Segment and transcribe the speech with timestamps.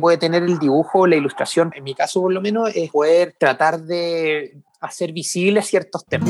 [0.00, 3.80] puede tener el dibujo la ilustración, en mi caso por lo menos, es poder tratar
[3.82, 6.28] de hacer visibles ciertos temas.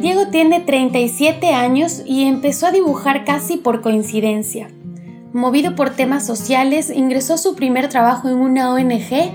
[0.00, 4.70] Diego tiene 37 años y empezó a dibujar casi por coincidencia.
[5.32, 9.32] Movido por temas sociales, ingresó su primer trabajo en una ONG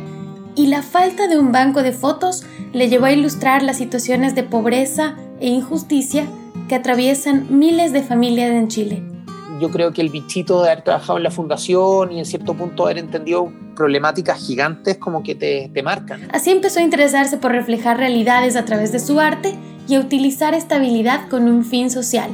[0.56, 4.44] y la falta de un banco de fotos le llevó a ilustrar las situaciones de
[4.44, 6.28] pobreza e injusticia
[6.70, 9.13] que atraviesan miles de familias en Chile
[9.60, 12.86] yo creo que el bichito de haber trabajado en la fundación y en cierto punto
[12.86, 16.28] haber entendido problemáticas gigantes como que te, te marcan.
[16.32, 19.56] Así empezó a interesarse por reflejar realidades a través de su arte
[19.88, 22.30] y a utilizar esta habilidad con un fin social.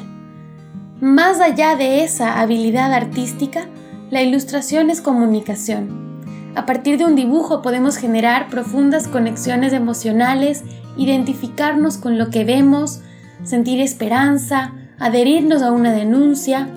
[1.02, 3.68] Más allá de esa habilidad artística,
[4.12, 6.10] la ilustración es comunicación.
[6.56, 10.64] A partir de un dibujo podemos generar profundas conexiones emocionales,
[10.98, 13.02] identificarnos con lo que vemos,
[13.44, 16.68] sentir esperanza, adherirnos a una denuncia,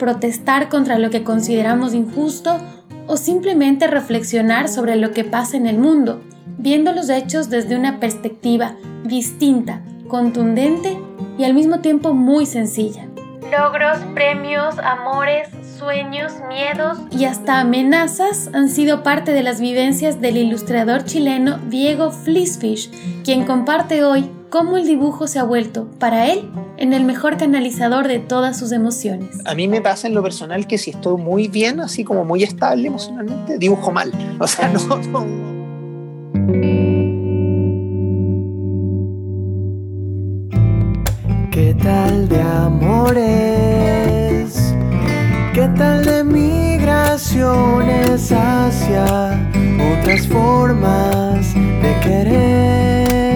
[0.00, 2.58] protestar contra lo que consideramos injusto
[3.06, 6.20] o simplemente reflexionar sobre lo que pasa en el mundo,
[6.58, 8.74] viendo los hechos desde una perspectiva
[9.04, 10.98] distinta, contundente
[11.38, 13.06] y al mismo tiempo muy sencilla.
[13.52, 20.36] Logros, premios, amores, sueños, miedos y hasta amenazas han sido parte de las vivencias del
[20.36, 22.90] ilustrador chileno Diego Flisfish,
[23.22, 28.08] quien comparte hoy cómo el dibujo se ha vuelto, para él, en el mejor canalizador
[28.08, 29.38] de todas sus emociones.
[29.46, 32.42] A mí me pasa en lo personal que si estoy muy bien, así como muy
[32.42, 34.12] estable emocionalmente, dibujo mal.
[34.38, 34.80] O sea, no...
[41.50, 43.24] ¿Qué tal de amores?
[45.54, 49.48] ¿Qué tal de migraciones hacia
[50.00, 53.29] otras formas de querer?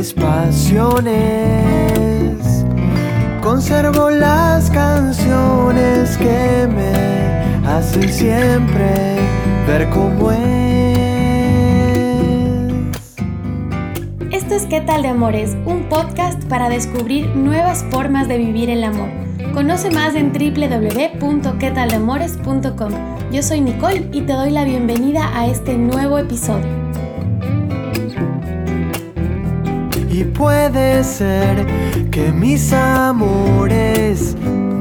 [0.00, 1.12] Mis pasiones.
[3.42, 6.94] Conservo las canciones que me
[7.68, 9.18] hacen siempre
[9.66, 10.40] ver cómo es.
[14.30, 15.54] Esto es ¿Qué tal de Amores?
[15.66, 19.10] Un podcast para descubrir nuevas formas de vivir el amor.
[19.52, 22.92] Conoce más en www.quetalamores.com.
[23.30, 26.79] Yo soy Nicole y te doy la bienvenida a este nuevo episodio.
[30.40, 31.66] Puede ser
[32.10, 34.34] que mis amores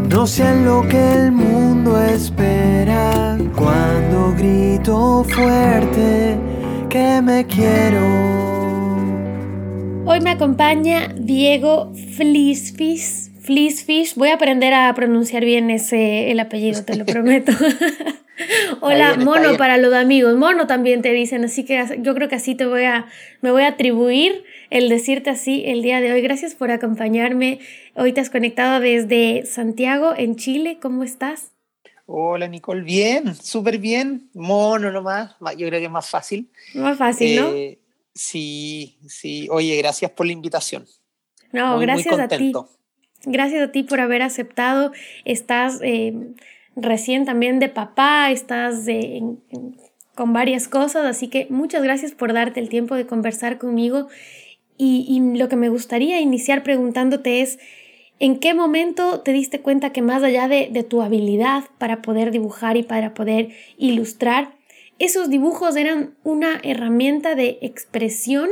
[0.07, 6.37] no sean lo que el mundo espera cuando grito fuerte
[6.89, 7.99] que me quiero.
[10.05, 13.29] Hoy me acompaña Diego Flisfish.
[13.41, 14.15] Flisfish.
[14.15, 17.51] Voy a aprender a pronunciar bien ese el apellido, te lo prometo.
[18.79, 20.37] Hola, mono para los amigos.
[20.37, 23.07] Mono también te dicen, así que yo creo que así te voy a,
[23.41, 26.21] me voy a atribuir el decirte así el día de hoy.
[26.21, 27.59] Gracias por acompañarme.
[27.95, 30.77] Hoy te has conectado desde Santiago, en Chile.
[30.81, 31.51] ¿Cómo estás?
[32.05, 34.29] Hola Nicole, bien, súper bien.
[34.33, 36.49] Mono nomás, yo creo que es más fácil.
[36.73, 37.49] Más fácil, ¿no?
[37.49, 37.77] Eh,
[38.15, 39.47] sí, sí.
[39.51, 40.85] Oye, gracias por la invitación.
[41.51, 42.51] No, gracias a ti.
[43.25, 44.91] Gracias a ti por haber aceptado.
[45.23, 46.13] Estás eh,
[46.75, 48.85] recién también de papá, estás
[50.15, 54.07] con varias cosas, así que muchas gracias por darte el tiempo de conversar conmigo
[54.81, 57.59] y, lo que me gustaría iniciar preguntándote es,
[58.17, 62.77] ¿en qué momento te diste cuenta que más allá de, tu habilidad para poder dibujar
[62.77, 64.55] y para poder ilustrar,
[64.97, 68.49] esos dibujos eran una herramienta de expresión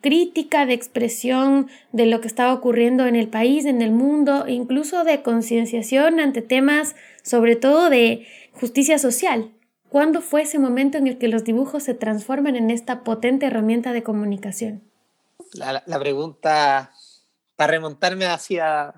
[0.00, 4.52] crítica, de expresión de lo que estaba ocurriendo en el país, en el mundo, e
[4.52, 9.52] incluso de concienciación ante temas, sobre todo de justicia social.
[9.90, 13.92] ¿Cuándo fue ese momento en el que los dibujos se transforman en esta potente herramienta
[13.92, 14.91] de comunicación?
[15.52, 16.92] La, pregunta,
[17.56, 18.94] para remontarme hacia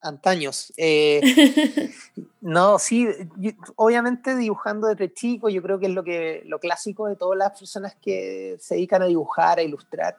[0.00, 0.72] antaños.
[0.76, 1.20] Eh,
[2.40, 3.08] no, sí,
[3.76, 7.58] obviamente dibujando desde chico, yo creo que es lo, que, lo clásico de todas las
[7.58, 10.16] personas que se dedican a dibujar, a ilustrar,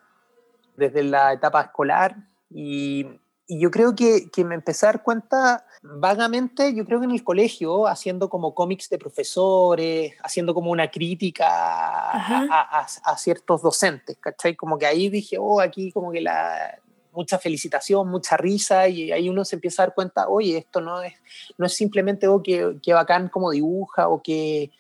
[0.76, 2.16] desde la etapa escolar.
[2.50, 7.06] Y, y yo creo que, que, me empecé a dar cuenta vagamente, yo creo que
[7.06, 13.62] en el colegio, haciendo como cómics de profesores, haciendo como una crítica a, a, ciertos
[13.62, 14.56] docentes, ¿cachai?
[14.56, 16.80] Como que ahí dije, oh, aquí como que la,
[17.12, 21.02] mucha felicitación, mucha risa, y ahí uno se empieza a dar cuenta, oye, esto no
[21.02, 21.14] es,
[21.58, 24.72] no es simplemente, oh, que, que bacán como dibuja, o que,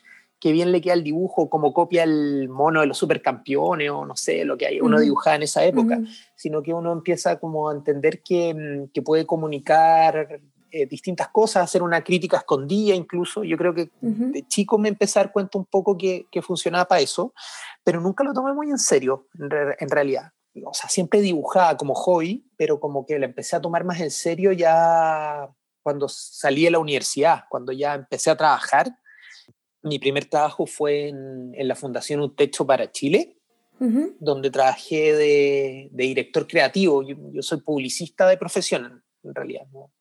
[0.44, 4.18] que bien le queda el dibujo, como copia el mono de los supercampeones, o no
[4.18, 6.01] sé, lo que hay, uno dibujaba en esa época,
[6.36, 11.63] sino que uno empieza como a entender que, mm, que puede comunicar eh, distintas cosas,
[11.63, 13.45] hacer una crítica escondida incluso.
[13.45, 16.90] Yo creo que de chico me empecé a dar cuenta un poco que, que, funcionaba
[16.90, 17.34] para eso,
[17.81, 20.34] pero nunca lo tomé muy en serio, en, realidad.
[20.66, 24.12] o sea, siempre dibujaba como hobby, pero como que la empecé a tomar más en
[24.12, 25.50] serio ya
[25.81, 28.94] cuando salí de la universidad, cuando ya empecé a trabajar.
[29.83, 33.38] Mi primer trabajo fue en, la Fundación Un Techo para Chile,
[34.19, 37.03] donde trabajé de, director creativo.
[37.03, 39.65] Yo, yo, soy publicista de profesión, en realidad.
[39.74, 39.91] ¿no?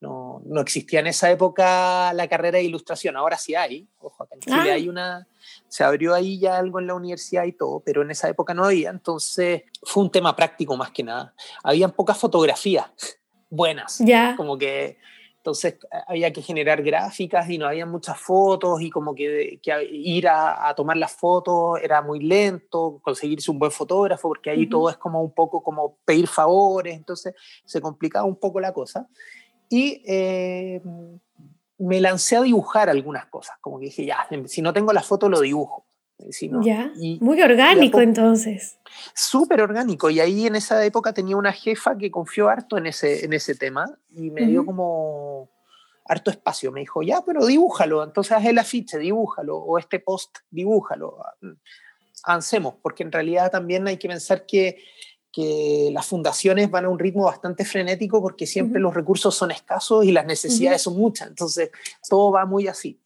[0.00, 4.36] No, no, existía en esa época la carrera de ilustración, ahora sí hay, ojo, acá
[4.36, 4.74] en Chile ah.
[4.74, 5.26] hay una,
[5.66, 8.64] se abrió ahí ya algo en la universidad y todo, pero en esa época no
[8.64, 11.34] había, entonces fue un tema práctico más que nada.
[11.64, 12.86] Habían pocas fotografías
[13.50, 14.34] buenas, ya.
[14.36, 14.98] como que
[15.38, 20.74] entonces había que generar gráficas y no había muchas fotos y como que, ir a,
[20.76, 25.22] tomar las fotos era muy lento, conseguirse un buen fotógrafo, porque ahí todo es como
[25.22, 29.08] un poco como pedir favores, entonces se complicaba un poco la cosa
[29.70, 30.82] y eh,
[31.78, 35.28] me lancé a dibujar algunas cosas, como que dije, ya, si no tengo la foto
[35.28, 35.87] lo dibujo.
[36.62, 38.78] Ya, muy orgánico entonces.
[39.14, 43.24] Súper orgánico, y ahí en esa época tenía una jefa que confió harto en ese,
[43.24, 45.50] en ese tema y me dio como
[46.04, 46.72] harto espacio.
[46.72, 51.18] Me dijo, ya, pero dibújalo, entonces haz el afiche, dibújalo, o este post, dibújalo.
[52.24, 54.78] Avancemos, porque en realidad también hay que pensar que
[55.30, 60.04] que las fundaciones van a un ritmo bastante frenético porque siempre los recursos son escasos
[60.04, 61.70] y las necesidades son muchas, entonces
[62.08, 62.98] todo va muy así.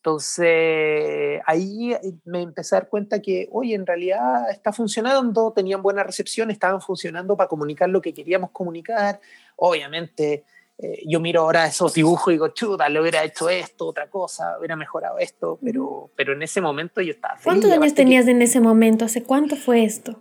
[0.00, 1.94] Entonces ahí
[2.24, 6.80] me empecé a dar cuenta que, oye, en realidad está funcionando, tenían buena recepción, estaban
[6.80, 9.20] funcionando para comunicar lo que queríamos comunicar.
[9.56, 10.44] Obviamente
[10.78, 14.56] eh, yo miro ahora esos dibujos y digo, chuta, le hubiera hecho esto, otra cosa,
[14.58, 17.38] hubiera mejorado esto, pero, pero en ese momento yo estaba...
[17.44, 19.04] ¿Cuántos años tenías en ese momento?
[19.04, 20.18] ¿Hace cuánto fue esto?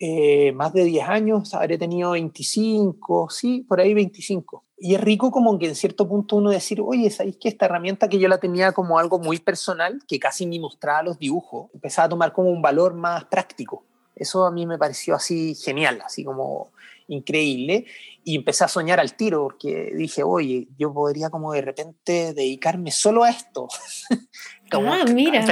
[0.00, 4.63] Eh, más de 10 años, habré tenido 25, sí, por ahí 25.
[4.76, 8.08] Y es rico como que en cierto punto uno decir, oye, ¿sabéis que esta herramienta
[8.08, 12.06] que yo la tenía como algo muy personal, que casi ni mostraba los dibujos, empezaba
[12.06, 13.84] a tomar como un valor más práctico?
[14.16, 16.70] Eso a mí me pareció así genial, así como
[17.08, 17.86] increíble.
[18.24, 22.90] Y empecé a soñar al tiro, porque dije, oye, yo podría como de repente dedicarme
[22.90, 23.68] solo a esto.
[24.72, 25.44] ah, mira.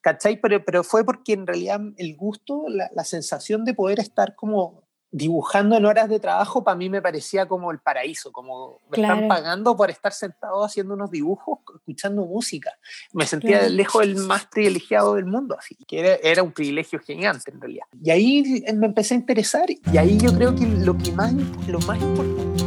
[0.00, 0.38] ¿cachai?
[0.38, 4.83] Pero, pero fue porque en realidad el gusto, la, la sensación de poder estar como
[5.14, 9.28] dibujando en horas de trabajo para mí me parecía como el paraíso, como me están
[9.28, 12.72] pagando por estar sentado haciendo unos dibujos, escuchando música.
[13.12, 17.52] Me sentía lejos del más privilegiado del mundo, así que era, era, un privilegio gigante
[17.52, 17.86] en realidad.
[18.02, 21.78] Y ahí me empecé a interesar y ahí yo creo que lo que más, lo
[21.80, 22.64] más importante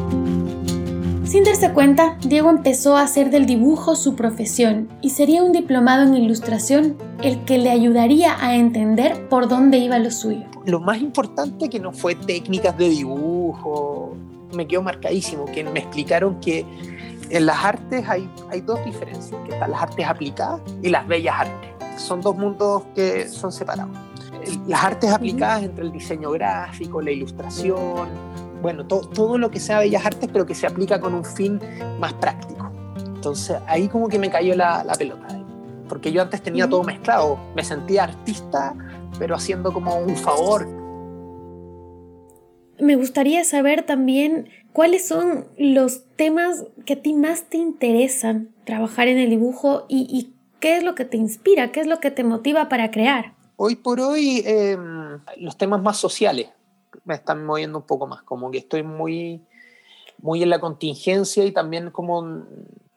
[1.25, 6.03] sin darse cuenta, Diego empezó a hacer del dibujo su profesión y sería un diplomado
[6.03, 10.45] en ilustración el que le ayudaría a entender por dónde iba lo suyo.
[10.67, 14.17] Lo más importante que no fue técnicas de dibujo,
[14.53, 16.65] me quedó marcadísimo, que me explicaron que
[17.29, 21.35] en las artes hay, hay dos diferencias, que están las artes aplicadas y las bellas
[21.39, 21.71] artes.
[21.95, 23.95] Son dos mundos que son separados.
[24.67, 28.09] Las artes aplicadas entre el diseño gráfico, la ilustración,
[28.61, 31.61] bueno, todo lo que sea bellas artes, pero que se aplica con un fin
[31.97, 32.69] más práctico.
[32.97, 35.27] Entonces ahí como que me cayó la, pelota,
[35.87, 38.75] porque yo antes tenía todo mezclado, me sentía artista,
[39.19, 40.67] pero haciendo como un favor.
[42.79, 49.07] Me gustaría saber también cuáles son los temas que a ti más te interesan trabajar
[49.07, 52.23] en el dibujo y, qué es lo que te inspira, qué es lo que te
[52.23, 53.35] motiva para crear.
[53.57, 56.49] Hoy por hoy, em, los temas más sociales,
[57.05, 59.41] me están moviendo un poco más, como que estoy muy,
[60.19, 62.45] muy en la contingencia y también como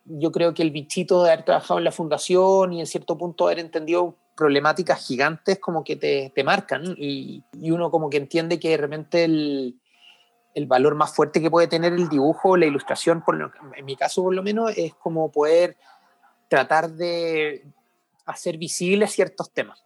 [0.06, 3.46] yo creo que el bichito de haber trabajado en la fundación y en cierto punto
[3.46, 8.58] haber entendido problemáticas gigantes como que te, te marcan y, y, uno como que entiende
[8.58, 9.78] que de repente el,
[10.54, 13.96] el, valor más fuerte que puede tener el dibujo, la ilustración, por lo, en mi
[13.96, 15.76] caso por lo menos, es como poder
[16.48, 17.66] tratar de
[18.24, 19.84] hacer visibles ciertos temas.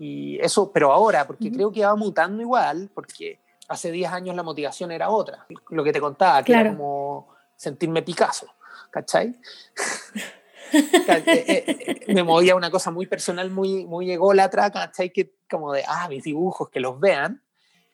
[0.00, 4.42] Y eso, pero ahora, porque creo que va mutando igual, porque hace 10 años la
[4.42, 5.46] motivación era otra.
[5.70, 8.48] Lo que te contaba, que era como sentirme Picasso,
[8.90, 9.38] ¿cachai?
[10.72, 11.64] Eh,
[12.06, 15.10] eh, me movía una cosa muy personal, muy, muy ególatra, ¿cachai?
[15.10, 17.42] Que como de, ah, mis dibujos, que los vean.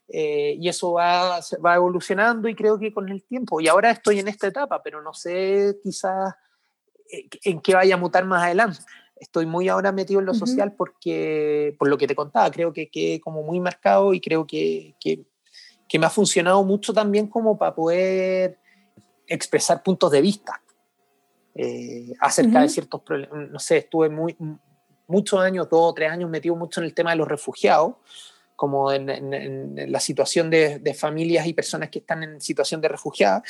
[0.08, 3.60] Eh, y eso va, va evolucionando y creo que con el tiempo.
[3.60, 6.34] Y ahora estoy en esta etapa, pero no sé quizás
[7.44, 8.80] en qué vaya a mutar más adelante.
[9.16, 12.88] Estoy muy ahora metido en lo social porque, por lo que te contaba, creo que
[12.88, 15.24] quedé como muy marcado y creo que, que
[15.88, 18.58] que me ha funcionado mucho también como para poder
[19.26, 20.60] expresar puntos de vista
[21.60, 23.50] eh, acerca de ciertos problemas.
[23.50, 24.36] No sé, estuve muy,
[25.08, 27.96] muchos años, dos o tres años metido mucho en el tema de los refugiados,
[28.54, 33.42] como en, la situación de, familias y personas que están en situación de refugiada.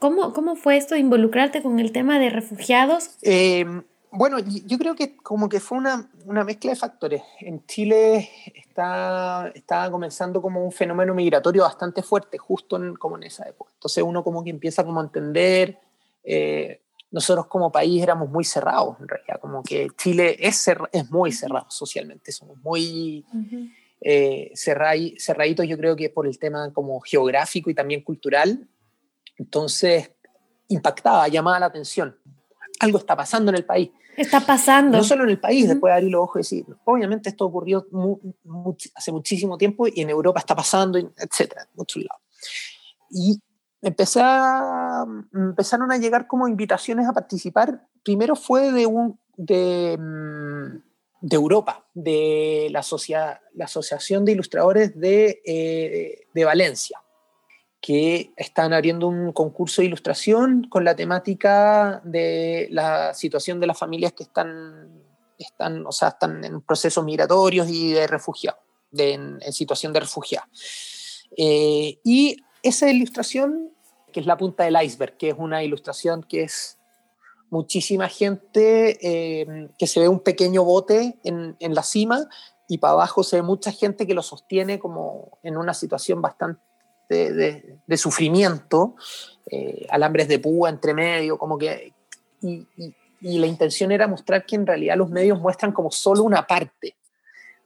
[0.00, 3.10] ¿Cómo, ¿Cómo fue esto de involucrarte con el tema de refugiados?
[3.22, 3.64] Eh,
[4.10, 7.22] Bueno, yo creo que como que fue una, una mezcla de factores.
[7.38, 13.24] En Chile está, estaba comenzando como un fenómeno migratorio bastante fuerte, justo en, como en
[13.24, 13.70] esa época.
[13.74, 15.78] Entonces uno como que empieza como a entender,
[16.24, 16.80] eh,
[17.14, 21.66] nosotros como país éramos muy cerrados, en realidad, como que Chile es, es muy cerrado
[21.70, 23.24] socialmente, somos muy
[24.00, 28.68] eh, cerraditos, yo creo que por el tema como geográfico y también cultural.
[29.38, 30.10] Entonces
[30.66, 32.18] impactaba, llamaba la atención.
[32.80, 33.90] Algo está pasando en el país.
[34.16, 34.98] Está pasando.
[34.98, 37.86] No solo en el país, después de abrir los ojos y decir, obviamente esto ocurrió
[38.96, 42.22] hace muchísimo tiempo y en Europa está pasando, etcétera, muchos lados.
[43.08, 43.38] Y
[43.84, 44.20] empecé
[45.32, 47.86] empezaron a llegar como invitaciones a participar.
[48.02, 50.82] Primero fue de, un, de, mm,
[51.20, 52.82] de Europa, de la,
[53.54, 56.98] la Asociación de Ilustradores de, eh, de Valencia
[57.84, 63.78] que están abriendo un concurso de ilustración con la temática de la situación de las
[63.78, 65.04] familias que están,
[65.38, 68.58] están, o sea, están en procesos migratorios y de refugiados,
[68.90, 71.28] de, en, situación de refugiados.
[71.36, 73.73] Eh, y esa ilustración,
[74.14, 76.78] que es la punta del iceberg, que es una ilustración que es
[77.50, 82.26] muchísima gente, eh, que se ve un pequeño bote en, en la cima
[82.68, 86.62] y para abajo se ve mucha gente que lo sostiene como en una situación bastante
[87.08, 88.96] de, sufrimiento,
[89.50, 91.92] eh, alambres de púa entre medio, como que...
[92.42, 92.66] Y,
[93.38, 96.94] la intención era mostrar que en realidad los medios muestran como solo una parte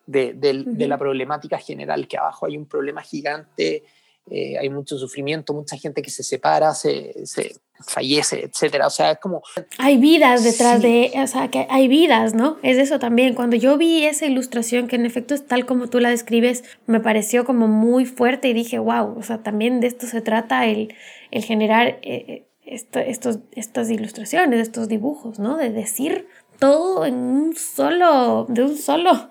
[0.06, 3.82] de, la problemática general, que abajo hay un problema gigante,
[4.30, 7.56] eh, hay mucho sufrimiento, mucha gente que se separa, se, se
[7.86, 8.86] fallece, etcétera.
[8.86, 9.42] O sea, es como...
[9.78, 12.58] Hay vidas detrás de, o sea, que hay vidas, ¿no?
[12.62, 13.34] Es eso también.
[13.34, 17.00] Cuando yo vi esa ilustración, que en efecto es tal como tú la describes, me
[17.00, 20.94] pareció como muy fuerte y dije, wow, o sea, también de esto se trata el,
[21.30, 25.56] el generar eh, estos, estas ilustraciones, estos dibujos, ¿no?
[25.56, 26.26] De decir
[26.58, 29.30] todo en un solo, de un solo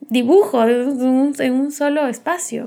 [0.00, 2.66] dibujo, en un solo espacio.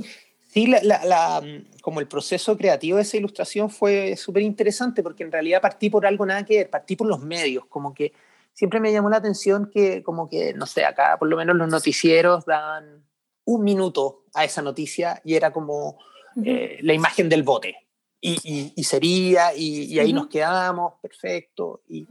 [0.49, 1.43] Sí, la, la,
[1.83, 6.07] como el proceso creativo de esa ilustración fue súper interesante porque en realidad partí por
[6.07, 8.13] algo nada que ver, partí por los medios, como que
[8.53, 11.69] siempre me llamó la atención que como que, no sé, acá por lo menos los
[11.69, 13.05] noticieros dan
[13.45, 15.99] un minuto a esa noticia y era como
[16.43, 17.75] eh, la imagen del bote.
[18.19, 21.83] Y, y, sería, y, ahí nos quedamos, perfecto.
[21.87, 22.05] Y,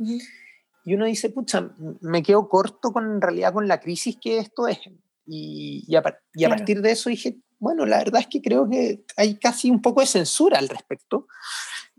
[0.85, 4.69] y uno dice, pucha, me quedo corto con en realidad con la crisis que esto
[4.69, 4.79] es.
[5.27, 9.37] Y, a, a partir de eso dije, bueno, la verdad es que creo que hay
[9.37, 11.27] casi un poco de censura al respecto.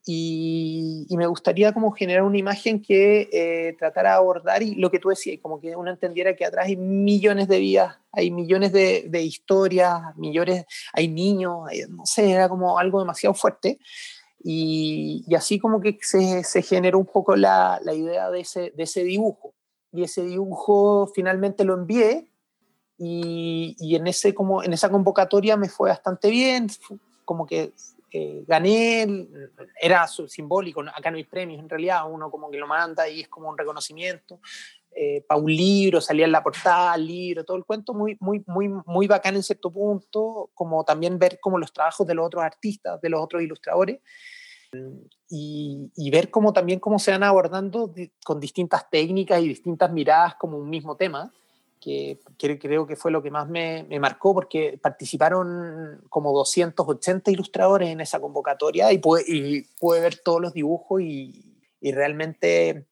[0.06, 4.98] Y, me gustaría como generar una imagen que eh, tratara de abordar y lo que
[4.98, 9.06] tú decías, como que uno entendiera que atrás hay millones de vidas, hay millones de,
[9.08, 13.78] de historias, millones, hay niños, no sé, era como algo demasiado fuerte.
[14.42, 18.72] Y, y así como que se, se, generó un poco la, la idea de ese,
[18.76, 19.54] de ese dibujo.
[19.92, 22.29] Y ese dibujo finalmente lo envié
[23.02, 26.68] y, en, ese, como, en esa convocatoria me fue bastante bien,
[27.24, 27.72] como que
[28.12, 29.28] eh, gané,
[29.80, 33.30] era simbólico, acá no hay premios en realidad, uno como que lo manda y es
[33.30, 34.40] como un reconocimiento.
[34.94, 38.68] Eh, para un libro, salía en la portada, libro, todo el cuento, muy, muy, muy,
[38.68, 43.00] muy bacán en cierto punto, como también ver como los trabajos de los otros artistas,
[43.00, 44.02] de los otros ilustradores,
[45.30, 47.94] y, y ver cómo también cómo se van abordando
[48.26, 51.32] con distintas técnicas y distintas miradas como un mismo tema
[51.80, 58.02] que, creo que fue lo que más me, marcó porque participaron como 280 ilustradores en
[58.02, 61.46] esa convocatoria y pude, y pude ver todos los dibujos y,
[61.82, 62.88] realmente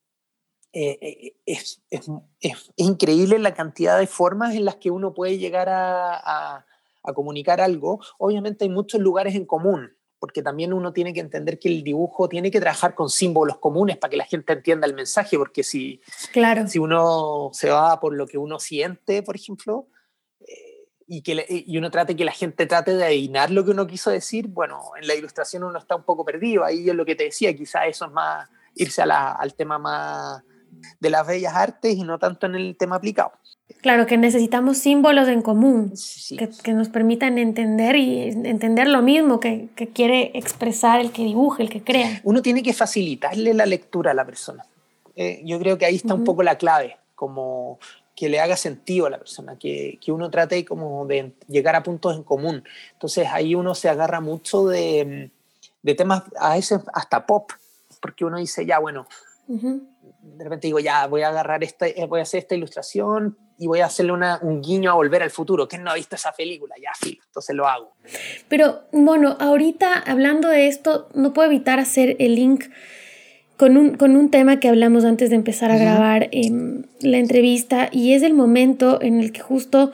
[0.71, 5.37] eh, eh, es, es, es, increíble la cantidad de formas en las que uno puede
[5.37, 6.65] llegar a,
[7.07, 7.99] a comunicar algo.
[8.17, 12.27] Obviamente hay muchos lugares en común, porque también uno tiene que entender que el dibujo
[12.27, 16.01] tiene que trabajar con símbolos comunes para que la gente entienda el mensaje, porque si,
[16.31, 16.67] claro.
[16.67, 19.87] si uno se va por lo que uno siente, por ejemplo,
[20.39, 23.85] eh, y, que y uno trate que la gente trate de adivinar lo que uno
[23.85, 27.15] quiso decir, bueno, en la ilustración uno está un poco perdido, ahí es lo que
[27.15, 30.43] te decía, quizás eso es más irse al tema más
[30.99, 33.31] de las bellas artes y no tanto en el tema aplicado.
[33.81, 35.93] Claro, que necesitamos símbolos en común
[36.63, 41.69] que, nos permitan entender y entender lo mismo que, quiere expresar el que dibuja, el
[41.69, 42.21] que crea.
[42.23, 44.65] Uno tiene que facilitarle la lectura a la persona.
[45.15, 47.79] Eh, yo creo que ahí está un poco la clave, como
[48.15, 51.83] que le haga sentido a la persona, que, que, uno trate como de llegar a
[51.83, 52.63] puntos en común.
[52.93, 55.29] Entonces ahí uno se agarra mucho de,
[55.83, 57.51] de temas a veces hasta pop,
[58.01, 59.07] porque uno dice, ya, bueno,
[60.35, 63.67] de repente digo, ya, voy a agarrar esta, eh, voy a hacer esta ilustración y
[63.67, 65.67] voy a hacerle una, un guiño a Volver al Futuro.
[65.67, 66.75] ¿Quién no ha visto esa película?
[66.81, 67.93] Ya, sí, entonces lo hago.
[68.47, 72.65] Pero, bueno, ahorita hablando de esto, no puedo evitar hacer el link
[73.57, 77.89] con un, con un tema que hablamos antes de empezar a grabar em, la entrevista
[77.91, 79.91] y es el momento en el que justo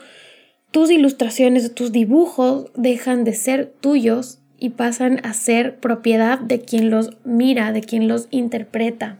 [0.70, 6.90] tus ilustraciones, tus dibujos dejan de ser tuyos y pasan a ser propiedad de quien
[6.90, 9.18] los mira, de quien los interpreta.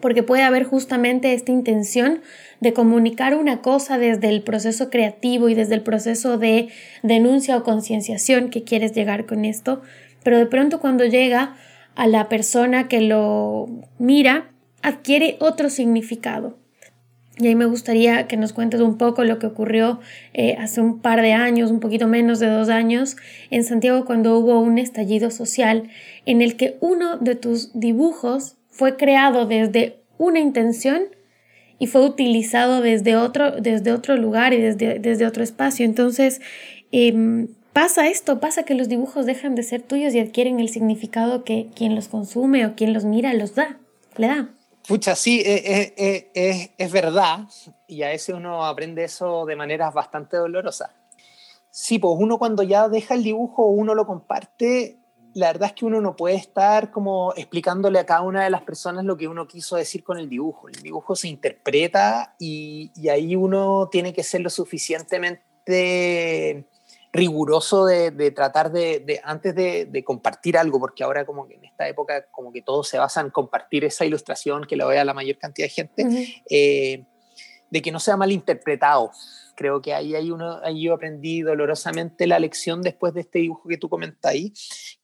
[0.00, 2.20] Porque puede haber justamente esta intención
[2.60, 6.68] de comunicar una cosa desde el proceso creativo y desde el proceso de
[7.02, 9.82] denuncia o concienciación que quieres llegar con esto,
[10.22, 11.56] pero de pronto cuando llega
[11.94, 13.66] a la persona que lo
[13.98, 14.50] mira,
[14.82, 16.56] adquiere otro significado.
[17.40, 20.00] Y ahí me gustaría que nos cuentes un poco lo que ocurrió
[20.34, 23.16] eh, hace un par de años, un poquito menos de dos años,
[23.50, 25.88] en Santiago cuando hubo un estallido social
[26.26, 31.02] en el que uno de tus dibujos fue creado desde una intención
[31.80, 35.84] y fue utilizado desde otro, desde otro lugar y desde, desde otro espacio.
[35.84, 36.40] Entonces,
[36.92, 41.42] em, pasa esto, pasa que los dibujos dejan de ser tuyos y adquieren el significado
[41.42, 43.80] que quien los consume o quien los mira los da,
[44.16, 44.48] le da.
[44.86, 47.48] Pucha, sí, eh, eh, eh, es, verdad,
[47.88, 50.90] y a veces uno aprende eso de maneras bastante dolorosas.
[51.72, 54.97] Sí, pues uno cuando ya deja el dibujo uno lo comparte,
[55.38, 58.62] la verdad es que uno no puede estar como explicándole a cada una de las
[58.62, 60.68] personas lo que uno quiso decir con el dibujo.
[60.68, 66.66] El dibujo se interpreta y, y ahí uno tiene que ser lo suficientemente
[67.12, 72.26] riguroso de, tratar de, antes de, compartir algo, porque ahora como que en esta época
[72.30, 75.66] como que todo se basa en compartir esa ilustración, que la vea la mayor cantidad
[75.66, 77.04] de gente, eh,
[77.70, 79.12] de que no sea mal interpretado.
[79.58, 83.68] Creo que ahí, hay uno, ahí yo aprendí dolorosamente la lección después de este dibujo
[83.68, 84.52] que tú comentas ahí,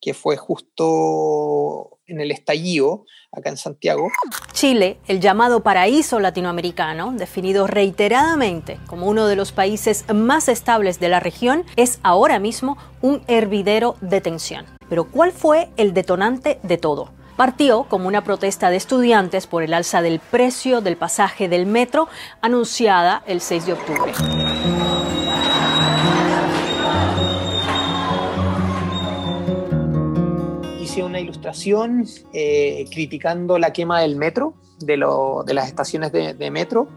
[0.01, 4.13] que fue justo en el estallido, acá en Santiago.
[4.53, 11.09] Chile, el llamado paraíso latinoamericano, definido reiteradamente como uno de los países más estables de
[11.09, 14.67] la región, es ahora mismo un hervidero de tensión.
[14.89, 17.11] Pero ¿cuál fue el detonante de todo?
[17.37, 22.09] Partió como una protesta de estudiantes por el alza del precio del pasaje del metro
[22.41, 24.13] anunciada el 6 de octubre.
[30.81, 36.89] Hice una ilustración eh, criticando la quema del metro, de, las estaciones de, metro,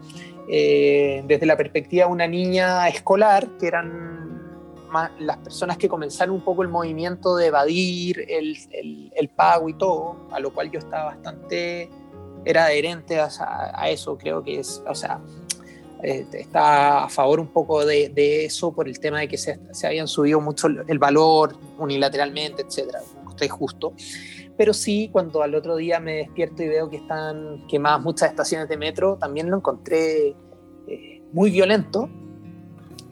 [0.48, 4.37] eh, desde la perspectiva de una niña escolar, que eran
[5.18, 8.56] las personas que comenzaron un poco el movimiento de evadir el,
[9.14, 11.90] el, pago y todo, a lo cual yo estaba bastante,
[12.44, 15.20] era adherente a, eso, creo que es, o sea,
[16.02, 19.86] eh, está a favor un poco de, eso por el tema de que se, se,
[19.86, 23.92] habían subido mucho el valor unilateralmente, etcétera, estoy justo.
[24.56, 28.68] Pero sí, cuando al otro día me despierto y veo que están quemadas muchas estaciones
[28.68, 30.34] de metro, también lo encontré
[30.88, 32.10] eh, muy violento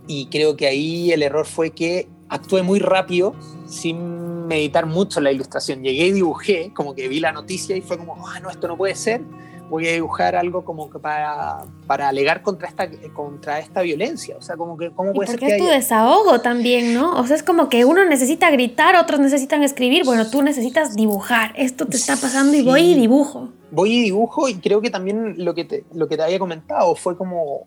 [0.07, 3.35] y creo que ahí el error fue que actué muy rápido,
[3.67, 5.83] sin meditar mucho la ilustración.
[5.83, 8.77] Llegué y dibujé, como que vi la noticia y fue como, ah, no, esto no
[8.77, 9.23] puede ser.
[9.69, 14.37] Voy a dibujar algo como que para, para alegar contra esta, contra esta violencia.
[14.39, 17.19] O sea, como que, ¿cómo puede ser que es tu desahogo también, ¿no?
[17.19, 20.05] O sea, es como que uno necesita gritar, otros necesitan escribir.
[20.05, 21.53] Bueno, tú necesitas dibujar.
[21.57, 23.49] Esto te está pasando y voy y dibujo.
[23.73, 26.95] Voy y dibujo y creo que también lo que te, lo que te había comentado
[26.95, 27.67] fue como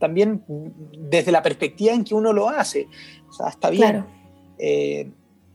[0.00, 0.42] también
[0.98, 2.88] desde la perspectiva en que uno lo hace.
[3.28, 4.04] O sea, está bien.
[4.58, 5.08] Eh,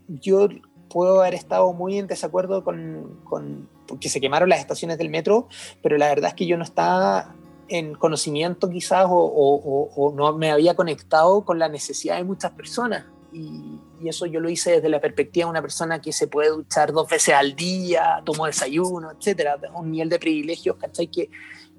[0.07, 0.47] yo
[0.87, 3.67] puedo haber estado muy en desacuerdo con, con
[3.99, 5.49] que se quemaron las estaciones del metro,
[5.81, 7.35] pero la verdad es que yo no estaba
[7.67, 13.05] en conocimiento quizás o, no me había conectado con la necesidad de muchas personas.
[13.33, 16.91] Y, eso yo lo hice desde la perspectiva de una persona que se puede duchar
[16.91, 21.07] dos veces al día, tomó desayuno, etcétera, un nivel de privilegios, ¿cachai?
[21.07, 21.31] Que,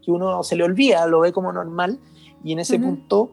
[0.03, 2.01] que uno se le olvida, lo ve como normal
[2.47, 3.33] y en ese punto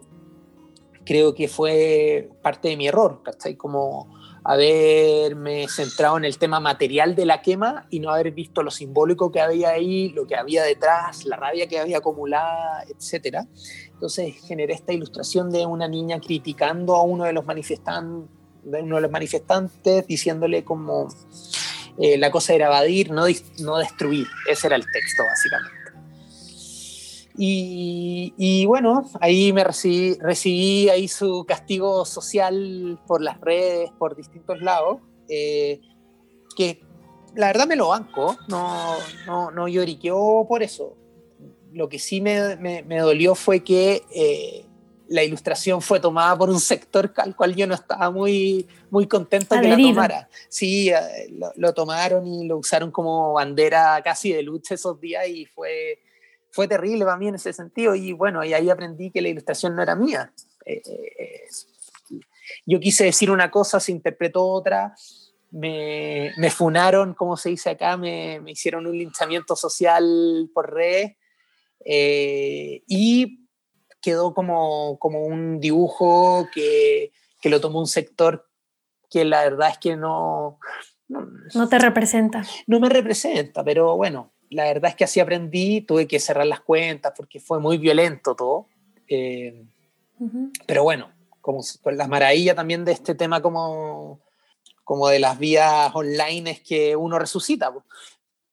[1.06, 3.56] creo que fue parte de mi error, ¿cachai?
[3.56, 4.12] Como
[4.44, 9.32] haberme centrado en el tema material de la quema y no haber visto lo simbólico
[9.32, 13.46] que había ahí, lo que había detrás, la rabia que había acumulada, etc.
[13.92, 18.28] Entonces generé esta ilustración de una niña criticando a uno de los manifestantes,
[18.66, 21.08] uno de los manifestantes diciéndole como
[22.00, 23.26] eh, la cosa era evadir, no,
[23.60, 24.26] no destruir.
[24.50, 25.83] Ese era el texto, básicamente.
[27.36, 34.62] Y, bueno, ahí me recibí, recibí, ahí su castigo social por las redes, por distintos
[34.62, 35.82] lados, eh,
[36.56, 36.82] que
[37.36, 40.96] la verdad me lo banco, no, no, no lloriqueó por eso.
[41.72, 44.68] Lo que sí me, me, dolió fue que eh,
[45.08, 49.60] la ilustración fue tomada por un sector al cual yo no estaba muy, muy contento
[49.60, 50.30] que la tomara.
[50.50, 55.28] Sí, eh, lo, lo, tomaron y lo usaron como bandera casi de lucha esos días
[55.28, 56.03] y fue
[56.54, 59.76] fue terrible para mí en ese sentido y bueno, y ahí aprendí que la ilustración
[59.76, 60.32] no era mía.
[60.66, 61.48] Eh, eh,
[62.66, 64.94] yo quise decir una cosa, se interpretó otra
[65.54, 71.16] me, me funaron, como se dice acá, me, me hicieron un linchamiento social por redes
[71.86, 73.48] eh, y
[74.02, 78.50] quedó como, como un dibujo que, que, lo tomó un sector
[79.12, 80.60] que la verdad es que no,
[81.08, 81.28] no...
[81.54, 82.44] No te representa.
[82.66, 86.62] No me representa, pero bueno, la verdad es que así aprendí, tuve que cerrar las
[86.62, 88.68] cuentas porque fue muy violento todo.
[89.08, 89.66] Eh,
[90.66, 91.12] pero bueno,
[91.42, 94.22] como con la maravilla también de este tema como,
[94.84, 97.74] como de las vías online es que uno resucita.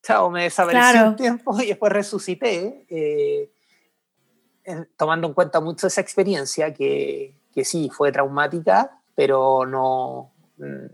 [0.03, 3.51] Chao, me desaparecí un tiempo y después resucité, eh,
[4.97, 10.33] tomando en cuenta mucho esa experiencia que, que sí, fue traumática, pero no...
[10.57, 10.87] Mm,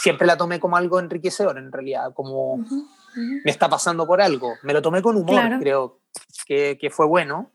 [0.00, 2.64] siempre la tomé como algo enriquecedor, en realidad, como
[3.16, 4.54] me está pasando por algo.
[4.62, 6.00] Me lo tomé con humor, creo
[6.46, 7.50] que, que, fue bueno.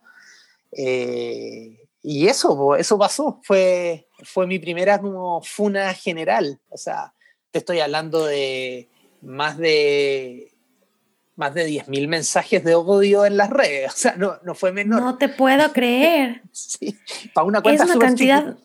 [0.71, 6.59] Eh, y eso, eso pasó, fue, fue mi primera como funa general.
[6.69, 7.13] O sea,
[7.51, 8.89] te estoy hablando de
[9.21, 10.49] más de
[11.35, 13.91] más de 10.000 mensajes de odio en las redes.
[13.93, 15.01] O sea, no, no fue menor.
[15.01, 16.41] No te puedo creer.
[16.51, 16.97] sí,
[17.33, 18.57] para una cuenta es una cantidad,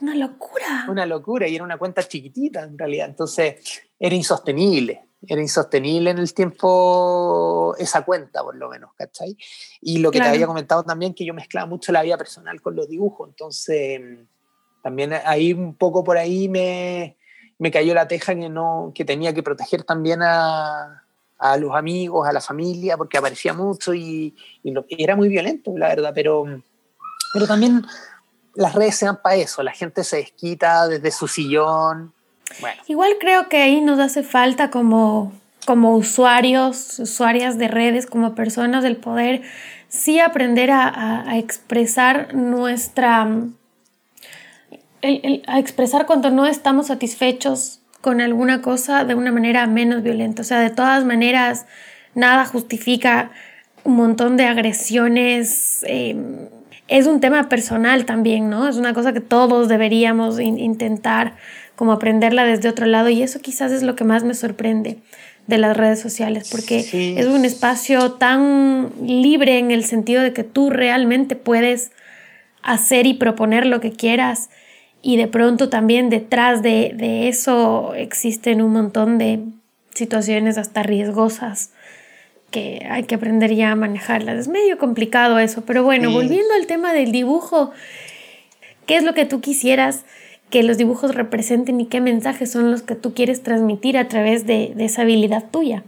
[0.00, 0.86] una locura.
[0.88, 3.08] Una locura, y era una cuenta chiquitita en realidad.
[3.08, 9.36] Entonces, era insostenible era insostenible en el tiempo esa cuenta, por lo menos, ¿cachai?
[9.80, 12.74] Y lo que te había comentado también, que yo mezclaba mucho la vida personal con
[12.74, 14.00] los dibujos, entonces
[14.82, 17.16] también ahí un poco por ahí me,
[17.58, 21.04] me cayó la teja que, no, que tenía que proteger también a,
[21.38, 25.88] a los amigos, a la familia, porque aparecía mucho y, y, era muy violento, la
[25.88, 26.44] verdad, pero,
[27.32, 27.84] pero también
[28.54, 32.12] las redes se dan para eso, la gente se desquita desde su sillón,
[32.86, 35.32] Igual creo que ahí nos hace falta como,
[35.66, 39.42] como usuarios, usuarias de redes, como personas del poder,
[39.88, 43.28] sí aprender a, a, expresar nuestra...
[45.46, 50.42] a expresar cuando no estamos satisfechos con alguna cosa de una manera menos violenta.
[50.42, 51.66] O sea, de todas maneras,
[52.14, 53.30] nada justifica
[53.84, 55.84] un montón de agresiones.
[55.86, 56.48] Em,
[56.88, 58.68] es un tema personal también, ¿no?
[58.68, 61.36] Es una cosa que todos deberíamos intentar
[61.76, 64.98] como aprenderla desde otro lado y eso quizás es lo que más me sorprende
[65.46, 66.80] de las redes sociales, porque
[67.18, 71.90] es un espacio tan libre en el sentido de que tú realmente puedes
[72.62, 74.50] hacer y proponer lo que quieras
[75.02, 79.40] y de pronto también detrás de, de eso existen un montón de
[79.94, 81.70] situaciones hasta riesgosas
[82.52, 84.38] que hay que aprender ya a manejarlas.
[84.38, 87.72] Es medio complicado eso, pero bueno, volviendo al tema del dibujo,
[88.86, 90.04] ¿qué es lo que tú quisieras
[90.52, 94.46] que los dibujos representen y qué mensajes son los que tú quieres transmitir a través
[94.46, 95.82] de, esa habilidad tuya.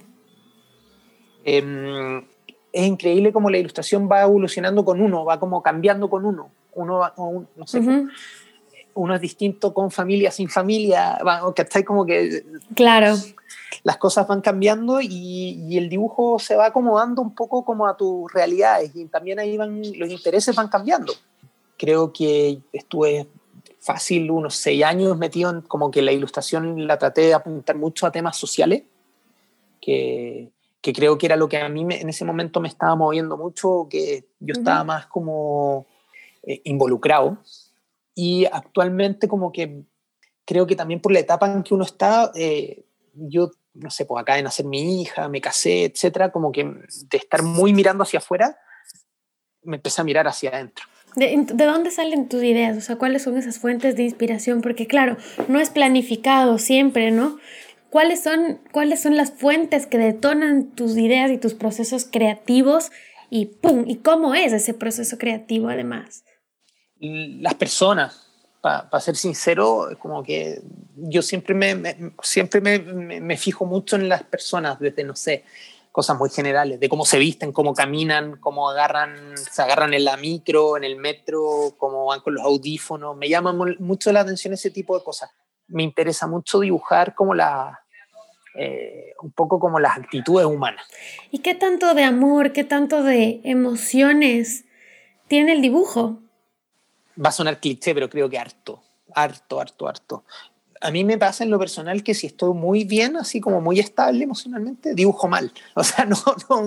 [1.44, 2.24] Em,
[2.72, 6.48] es increíble cómo la ilustración va evolucionando con uno, va como cambiando con uno.
[6.72, 7.02] Uno,
[7.54, 7.82] no sé,
[8.94, 11.18] uno es distinto con familia, sin familia,
[11.54, 12.44] que está como que...
[12.74, 13.16] Claro.
[13.82, 17.96] Las cosas van cambiando y, y, el dibujo se va acomodando un poco como a
[17.96, 21.12] tus realidades y también ahí van, los intereses van cambiando.
[21.76, 23.26] Creo que estuve
[23.84, 28.06] fácil unos seis años metido en como que la ilustración la traté de apuntar mucho
[28.06, 28.84] a temas sociales,
[29.80, 33.36] que, que creo que era lo que a mí en ese momento me estaba moviendo
[33.36, 35.86] mucho, que yo estaba más como
[36.42, 37.38] eh, involucrado.
[38.14, 39.82] Y actualmente como que
[40.46, 44.22] creo que también por la etapa en que uno está, eh, yo, no sé, pues
[44.22, 48.18] acá de nacer mi hija, me casé, etcétera, como que de estar muy mirando hacia
[48.18, 48.56] afuera,
[49.62, 50.86] me empecé a mirar hacia adentro.
[51.16, 52.76] ¿De, dónde salen tus ideas?
[52.76, 54.62] O sea, ¿cuáles son esas fuentes de inspiración?
[54.62, 55.16] Porque claro,
[55.48, 57.38] no es planificado siempre, ¿no?
[57.90, 62.90] ¿Cuáles son, ¿Cuáles son las fuentes que detonan tus ideas y tus procesos creativos?
[63.30, 63.84] Y ¡pum!
[63.86, 66.24] ¿Y cómo es ese proceso creativo además?
[66.98, 68.26] Las personas,
[68.60, 70.62] para ser sincero, como que
[70.96, 72.78] yo siempre me, siempre me,
[73.20, 75.44] me, fijo mucho en las personas, desde, no sé,
[75.94, 80.16] cosas muy generales, de cómo se visten, cómo caminan, cómo agarran, se agarran en la
[80.16, 83.16] micro, en el metro, cómo van con los audífonos.
[83.16, 85.30] Me llama mucho la atención ese tipo de cosas.
[85.68, 87.78] Me interesa mucho dibujar como la,
[88.56, 90.84] eh, un poco como las actitudes humanas.
[91.30, 94.64] ¿Y qué tanto de amor, qué tanto de emociones
[95.28, 96.18] tiene el dibujo?
[97.24, 98.82] Va a sonar cliché, pero creo que harto,
[99.14, 100.24] harto, harto, harto
[100.84, 103.80] a mí me pasa en lo personal que si estoy muy bien, así como muy
[103.80, 105.50] estable emocionalmente, dibujo mal.
[105.74, 106.16] O sea, no,
[106.50, 106.62] no,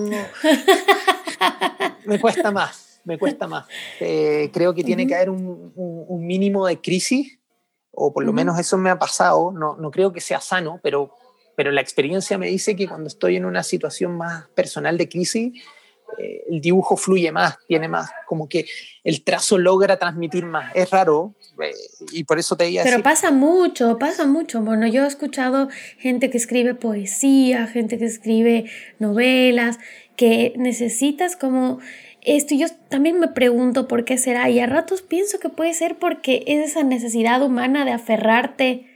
[2.04, 3.66] me cuesta más, me cuesta más.
[4.00, 7.38] Eh, creo que tiene que haber un, un, mínimo de crisis,
[7.92, 9.52] o por lo menos eso me ha pasado.
[9.52, 11.12] No, no creo que sea sano, pero,
[11.56, 15.62] pero la experiencia me dice que cuando estoy en una situación más personal de crisis,
[16.16, 18.66] eh, el dibujo fluye más, tiene más, como que
[19.04, 20.74] el trazo logra transmitir más.
[20.74, 21.72] Es raro eh,
[22.12, 22.82] y por eso te diría.
[22.84, 24.62] Pero pasa mucho, pasa mucho.
[24.62, 25.68] Bueno, yo he escuchado
[25.98, 29.78] gente que escribe poesía, gente que escribe novelas,
[30.16, 31.78] que necesitas como
[32.22, 32.54] esto.
[32.54, 36.42] Yo también me pregunto por qué será y a ratos pienso que puede ser porque
[36.46, 38.86] es esa necesidad humana de aferrarte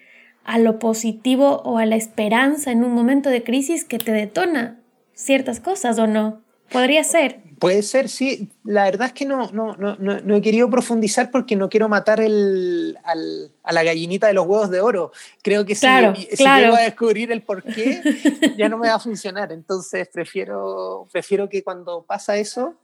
[0.45, 4.81] a lo positivo o a la esperanza en un momento de crisis que te detona
[5.15, 6.42] ciertas cosas o no.
[6.73, 7.41] Podría ser.
[7.59, 8.51] Puede ser, sí.
[8.65, 12.21] La verdad es que no, no, no, no he querido profundizar porque no quiero matar
[12.21, 15.13] el, al, a la gallinita de los huevos de oro.
[15.43, 15.87] Creo que si,
[16.33, 18.03] si llego a descubrir el por qué,
[18.59, 19.53] ya no me va a funcionar.
[19.53, 22.75] Entonces prefiero, prefiero que cuando pasa eso,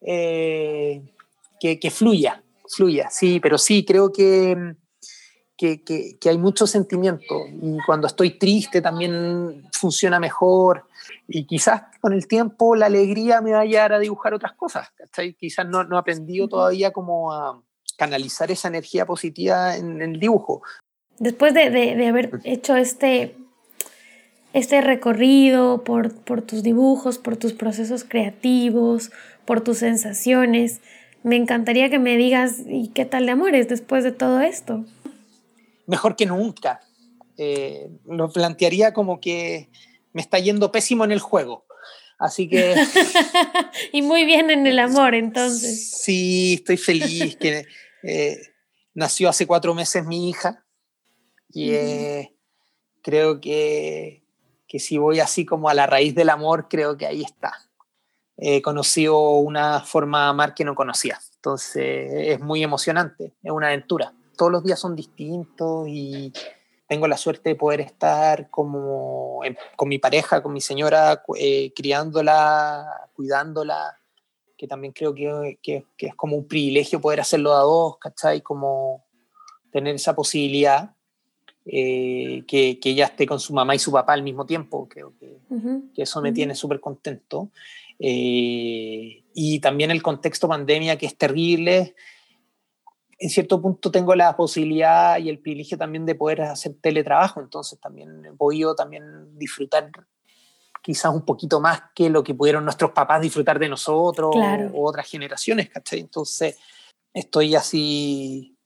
[0.00, 1.02] eh,
[1.60, 3.08] que, que, fluya, fluya.
[3.10, 4.74] Sí, pero sí, creo que,
[5.56, 7.46] que, que, hay mucho sentimiento.
[7.48, 10.84] Y cuando estoy triste también funciona mejor
[11.28, 14.88] y quizás con el tiempo la alegría me va a llevar a dibujar otras cosas,
[15.38, 17.62] Quizás no, no he aprendido todavía cómo a
[17.96, 20.62] canalizar esa energía positiva en, el dibujo.
[21.18, 23.34] Después de, de, haber hecho este,
[24.52, 29.10] este recorrido por, por tus dibujos, por tus procesos creativos,
[29.46, 30.82] por tus sensaciones,
[31.22, 34.84] me encantaría que me digas, ¿y qué tal de amores después de todo esto?
[35.86, 36.80] Mejor que nunca.
[37.36, 39.70] Eh, lo plantearía como que
[40.12, 41.66] me está yendo pésimo en el juego.
[42.18, 42.74] Así que...
[43.92, 45.90] y muy bien en el amor, entonces.
[45.90, 47.66] Sí, estoy feliz que
[48.02, 48.38] eh,
[48.94, 50.64] nació hace cuatro meses mi hija
[51.50, 52.34] y eh,
[53.02, 54.22] creo que,
[54.66, 57.52] que, si voy así como a la raíz del amor, creo que ahí está.
[58.38, 61.18] He conocido una forma de amar que no conocía.
[61.36, 64.12] Entonces es muy emocionante, es una aventura.
[64.36, 66.32] Todos los días son distintos y
[66.88, 69.40] tengo la suerte de poder estar como
[69.76, 73.98] con mi pareja, con mi señora, eh, criándola, cuidándola,
[74.56, 78.40] que también creo que, que, es como un privilegio poder hacerlo a dos, ¿cachai?
[78.40, 79.04] Como
[79.70, 80.94] tener esa posibilidad,
[81.64, 85.14] eh, que, que, ella esté con su mamá y su papá al mismo tiempo, creo
[85.18, 85.38] que,
[85.94, 87.50] que eso me tiene súper contento.
[87.98, 91.94] Eh, y también el contexto pandemia que es terrible,
[93.18, 97.80] en cierto punto tengo la posibilidad y el privilegio también de poder hacer teletrabajo, entonces
[97.80, 99.90] también he podido también disfrutar
[100.82, 104.34] quizás un poquito más que lo que pudieron nuestros papás disfrutar de nosotros
[104.72, 106.00] o otras generaciones, ¿cachai?
[106.00, 106.58] Entonces
[107.12, 108.56] estoy así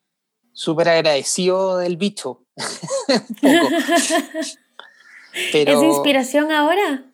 [0.53, 2.45] súper agradecido del bicho.
[5.33, 7.07] ¿Es inspiración ahora?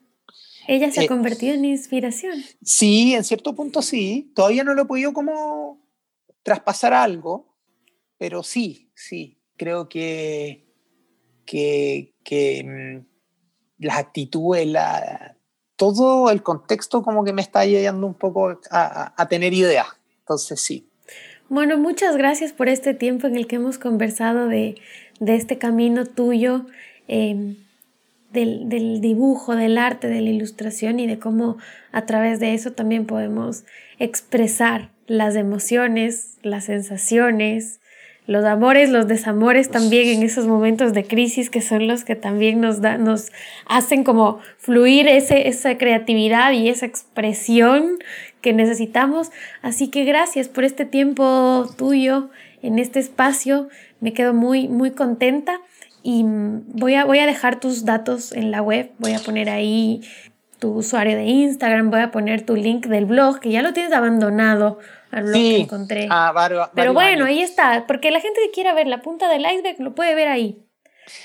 [0.66, 2.42] Ella se ha eh, convertido en inspiración.
[2.62, 4.32] Sí, en cierto punto sí.
[4.34, 5.78] Todavía no lo he podido como
[6.46, 7.56] traspasar algo,
[8.18, 10.64] pero sí, sí, creo que,
[11.44, 14.72] que, que mm, las actitudes,
[15.74, 19.88] todo el contexto como que me está ayudando un poco a, tener ideas.
[20.20, 20.88] Entonces sí.
[21.48, 24.80] Bueno, muchas gracias por este tiempo en el que hemos conversado de,
[25.18, 26.66] de este camino tuyo,
[27.08, 27.56] em,
[28.32, 31.56] del, del, dibujo, del arte, de la ilustración y de cómo
[31.92, 33.64] a través de eso también podemos
[33.98, 37.80] expresar las emociones, las sensaciones,
[38.26, 42.60] los amores, los desamores también en esos momentos de crisis que son los que también
[42.60, 43.30] nos, da, nos
[43.66, 47.98] hacen como fluir ese, esa creatividad y esa expresión
[48.40, 49.30] que necesitamos.
[49.62, 52.30] Así que gracias por este tiempo tuyo
[52.62, 53.68] en este espacio.
[54.00, 55.60] Me quedo muy, muy contenta
[56.08, 58.92] y voy a, voy a dejar tus datos en la web.
[58.98, 60.02] Voy a poner ahí
[60.60, 63.92] tu usuario de Instagram, voy a poner tu link del blog, que ya lo tienes
[63.92, 64.78] abandonado
[65.10, 66.06] al blog que encontré.
[66.08, 66.32] Ah,
[66.76, 69.96] Pero bueno, ahí está, porque la gente que quiera ver la punta del iceberg lo
[69.96, 70.62] puede ver ahí.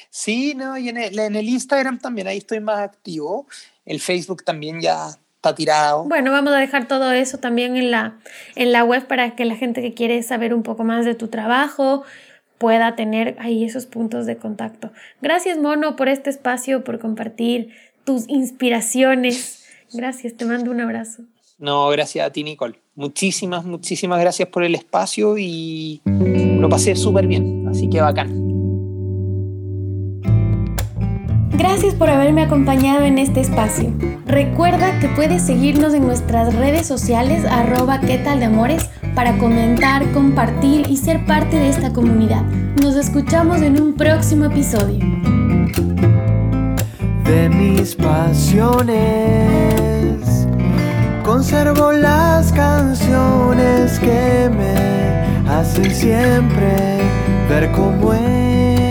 [0.09, 3.45] Sí, no, y en el, en el Instagram también, ahí estoy más activo.
[3.85, 6.05] El Facebook también ya está tirado.
[6.05, 8.17] Bueno, vamos a dejar todo eso también en la,
[8.55, 11.27] en la web para que la gente que quiere saber un poco más de tu
[11.27, 12.03] trabajo
[12.61, 14.91] pueda tener ahí esos puntos de contacto.
[15.19, 17.69] Gracias, Mono, por este espacio, por compartir
[18.03, 19.65] tus inspiraciones.
[19.91, 21.23] Gracias, te mando un abrazo.
[21.57, 22.79] No, gracias a ti, Nicole.
[22.93, 28.60] Muchísimas, muchísimas gracias por el espacio y lo pasé súper bien, así que bacán.
[31.53, 33.93] Gracias por haberme acompañado en este espacio.
[34.25, 40.09] Recuerda que puedes seguirnos en nuestras redes sociales arroba qué tal de amores para comentar,
[40.11, 42.43] compartir y ser parte de esta comunidad.
[42.81, 44.99] Nos escuchamos en un próximo episodio
[47.31, 48.91] de mis pasiones.
[51.23, 56.99] Conservo las canciones que me hacen siempre
[57.49, 58.90] ver cómo es.